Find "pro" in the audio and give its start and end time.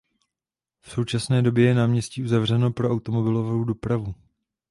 2.71-2.89